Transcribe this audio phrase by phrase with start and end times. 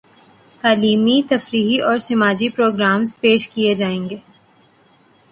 [0.61, 4.17] تعلیمی، تفریحی اور سماجی پرو گرامز پیش کیے جائیں گے